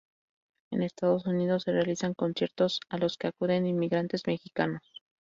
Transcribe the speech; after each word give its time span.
En 0.71 0.81
Estados 0.81 1.27
Unidos 1.27 1.61
se 1.61 1.73
realizan 1.73 2.15
conciertos 2.15 2.79
a 2.89 2.97
los 2.97 3.17
que 3.19 3.27
acuden 3.27 3.67
inmigrantes 3.67 4.25
mexicanos. 4.25 4.81